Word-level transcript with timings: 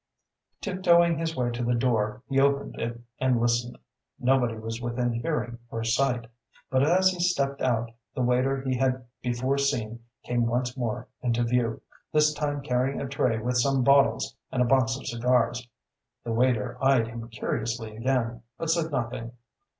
Tiptoeing 0.61 1.19
his 1.19 1.35
way 1.35 1.51
to 1.51 1.63
the 1.63 1.75
door, 1.75 2.23
he 2.27 2.39
opened 2.39 2.75
it 2.81 2.99
and 3.19 3.39
listened. 3.39 3.77
Nobody 4.17 4.57
was 4.57 4.81
within 4.81 5.13
hearing 5.13 5.59
or 5.69 5.83
sight. 5.83 6.25
But 6.71 6.81
as 6.81 7.09
he 7.09 7.19
stepped 7.19 7.61
out, 7.61 7.91
the 8.15 8.23
waiter 8.23 8.63
he 8.63 8.75
had 8.75 9.05
before 9.21 9.59
seen 9.59 10.03
came 10.23 10.47
once 10.47 10.75
more 10.75 11.07
into 11.21 11.43
view, 11.43 11.83
this 12.11 12.33
time 12.33 12.63
carrying 12.63 12.99
a 12.99 13.07
tray 13.07 13.37
with 13.37 13.59
some 13.59 13.83
bottles 13.83 14.35
and 14.51 14.63
a 14.63 14.65
box 14.65 14.97
of 14.97 15.05
cigars. 15.05 15.69
The 16.23 16.33
waiter 16.33 16.83
eyed 16.83 17.07
him 17.07 17.27
curiously 17.27 17.95
again, 17.95 18.41
but 18.57 18.71
said 18.71 18.89
nothing. 18.89 19.33